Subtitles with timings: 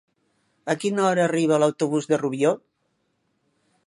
[0.73, 2.55] A quina hora arriba l'autobús de Rubió?